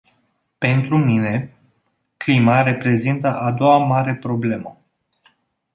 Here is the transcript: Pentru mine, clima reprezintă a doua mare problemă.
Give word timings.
Pentru 0.57 0.97
mine, 0.97 1.55
clima 2.17 2.61
reprezintă 2.61 3.35
a 3.39 3.51
doua 3.51 3.77
mare 3.77 4.15
problemă. 4.15 4.77